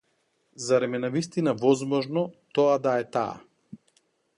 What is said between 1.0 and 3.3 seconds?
навистина возможно тоа да е